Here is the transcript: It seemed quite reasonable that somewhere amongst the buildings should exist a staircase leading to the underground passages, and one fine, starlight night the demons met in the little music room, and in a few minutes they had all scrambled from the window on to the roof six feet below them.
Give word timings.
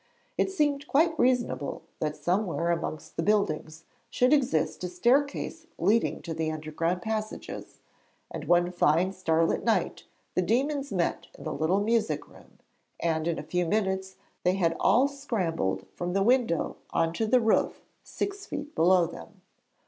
It 0.35 0.49
seemed 0.51 0.87
quite 0.87 1.13
reasonable 1.19 1.83
that 1.99 2.15
somewhere 2.15 2.71
amongst 2.71 3.17
the 3.17 3.21
buildings 3.21 3.83
should 4.09 4.33
exist 4.33 4.83
a 4.83 4.87
staircase 4.89 5.67
leading 5.77 6.23
to 6.23 6.33
the 6.33 6.49
underground 6.51 7.03
passages, 7.03 7.81
and 8.31 8.45
one 8.45 8.71
fine, 8.71 9.11
starlight 9.13 9.63
night 9.63 10.05
the 10.33 10.41
demons 10.41 10.91
met 10.91 11.27
in 11.37 11.43
the 11.43 11.53
little 11.53 11.81
music 11.81 12.27
room, 12.27 12.57
and 12.99 13.27
in 13.27 13.37
a 13.37 13.43
few 13.43 13.67
minutes 13.67 14.15
they 14.43 14.53
had 14.55 14.75
all 14.79 15.07
scrambled 15.07 15.85
from 15.93 16.13
the 16.13 16.23
window 16.23 16.77
on 16.89 17.13
to 17.13 17.27
the 17.27 17.39
roof 17.39 17.83
six 18.01 18.47
feet 18.47 18.73
below 18.73 19.05
them. 19.05 19.43